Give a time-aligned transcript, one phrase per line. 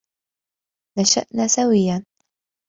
[0.97, 2.05] نشأنا سويّا.